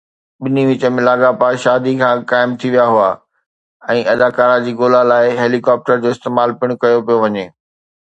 ٻنهي 0.43 0.63
وچ 0.69 0.83
۾ 0.95 1.01
لاڳاپا 1.07 1.47
شادي 1.63 1.93
کان 1.99 2.11
اڳ 2.15 2.21
قائم 2.31 2.49
ٿي 2.59 2.67
ويا 2.73 2.85
هئا 2.95 3.09
۽ 3.99 4.01
اداڪارا 4.15 4.57
جي 4.65 4.71
ڳولا 4.81 5.01
لاءِ 5.13 5.27
هيلي 5.41 5.59
ڪاپٽر 5.69 5.95
جو 6.03 6.09
استعمال 6.17 6.49
پڻ 6.59 6.69
ڪيو 6.83 6.99
پيو 7.07 7.19
وڃي 7.25 7.45